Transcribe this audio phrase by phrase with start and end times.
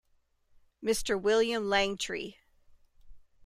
[0.83, 1.21] Mr.
[1.21, 2.35] William Langtry.